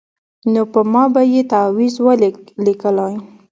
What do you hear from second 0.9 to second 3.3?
ما به یې تعویذ ولي لیکلای